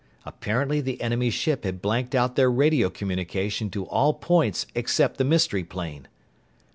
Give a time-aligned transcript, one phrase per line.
[0.25, 5.23] Apparently the enemy ship had blanked out their radio communication to all points except the
[5.23, 6.07] mystery plane.